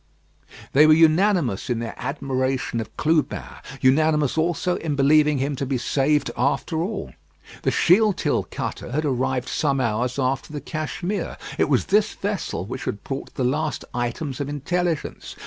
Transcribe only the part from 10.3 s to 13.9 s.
the Cashmere. It was this vessel which had brought the last